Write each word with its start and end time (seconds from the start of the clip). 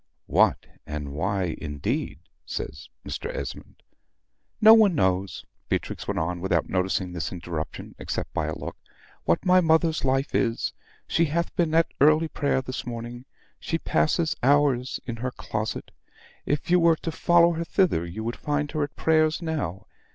"What, 0.25 0.65
and 0.87 1.13
why, 1.13 1.55
indeed," 1.59 2.17
says 2.43 2.89
Mr. 3.07 3.31
Esmond. 3.35 3.83
"No 4.59 4.73
one 4.73 4.95
knows," 4.95 5.45
Beatrix 5.69 6.07
went 6.07 6.17
on, 6.19 6.41
without 6.41 6.67
noticing 6.67 7.13
this 7.13 7.31
interruption 7.31 7.93
except 7.99 8.33
by 8.33 8.47
a 8.47 8.55
look, 8.55 8.75
"what 9.25 9.45
my 9.45 9.61
mother's 9.61 10.03
life 10.03 10.33
is. 10.33 10.73
She 11.07 11.25
hath 11.25 11.55
been 11.55 11.75
at 11.75 11.93
early 12.01 12.29
prayer 12.29 12.63
this 12.63 12.83
morning; 12.83 13.25
she 13.59 13.77
passes 13.77 14.35
hours 14.41 14.99
in 15.05 15.17
her 15.17 15.29
closet; 15.29 15.91
if 16.47 16.71
you 16.71 16.79
were 16.79 16.95
to 16.95 17.11
follow 17.11 17.51
her 17.51 17.63
thither, 17.63 18.03
you 18.03 18.23
would 18.23 18.37
find 18.37 18.71
her 18.71 18.81
at 18.81 18.95
prayers 18.95 19.39
now. 19.39 19.85